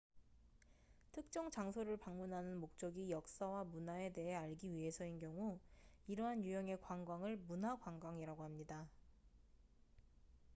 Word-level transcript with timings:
특정 1.11 1.51
장소를 1.51 1.95
방문하는 1.95 2.59
목적이 2.59 3.11
역사와 3.11 3.65
문화에 3.65 4.11
대해 4.11 4.33
알기 4.33 4.73
위해서인 4.73 5.19
경우 5.19 5.59
이러한 6.07 6.43
유형의 6.43 6.81
관광을 6.81 7.37
문화 7.37 7.77
관광이라고 7.77 8.43
합니다 8.43 8.89